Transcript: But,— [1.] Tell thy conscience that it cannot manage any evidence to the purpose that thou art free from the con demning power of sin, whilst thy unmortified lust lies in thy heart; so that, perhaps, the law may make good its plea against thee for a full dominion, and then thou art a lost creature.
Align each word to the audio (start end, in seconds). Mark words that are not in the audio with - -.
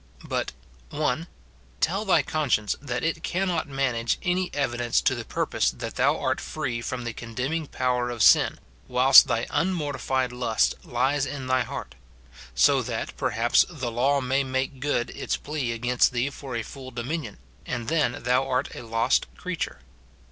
But,— 0.25 0.51
[1.] 0.89 1.27
Tell 1.79 2.05
thy 2.05 2.23
conscience 2.23 2.75
that 2.81 3.03
it 3.03 3.21
cannot 3.21 3.67
manage 3.67 4.17
any 4.23 4.49
evidence 4.51 4.99
to 5.01 5.13
the 5.13 5.23
purpose 5.23 5.69
that 5.69 5.93
thou 5.93 6.17
art 6.19 6.41
free 6.41 6.81
from 6.81 7.03
the 7.03 7.13
con 7.13 7.35
demning 7.35 7.69
power 7.69 8.09
of 8.09 8.23
sin, 8.23 8.57
whilst 8.87 9.27
thy 9.27 9.45
unmortified 9.51 10.31
lust 10.31 10.73
lies 10.83 11.27
in 11.27 11.45
thy 11.45 11.61
heart; 11.61 11.93
so 12.55 12.81
that, 12.81 13.15
perhaps, 13.15 13.63
the 13.69 13.91
law 13.91 14.21
may 14.21 14.43
make 14.43 14.79
good 14.79 15.11
its 15.11 15.37
plea 15.37 15.71
against 15.71 16.13
thee 16.13 16.31
for 16.31 16.55
a 16.55 16.63
full 16.63 16.89
dominion, 16.89 17.37
and 17.67 17.87
then 17.87 18.23
thou 18.23 18.47
art 18.49 18.73
a 18.73 18.81
lost 18.81 19.27
creature. 19.37 19.81